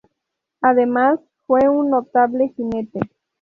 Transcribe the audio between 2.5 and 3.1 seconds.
jinete.